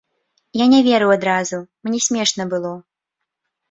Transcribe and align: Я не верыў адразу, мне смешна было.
Я 0.63 0.67
не 0.73 0.79
верыў 0.87 1.13
адразу, 1.17 1.61
мне 1.87 2.03
смешна 2.09 2.43
было. 2.57 2.77